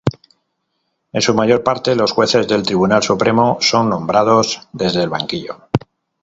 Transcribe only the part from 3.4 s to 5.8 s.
son nombrados desde el banquillo.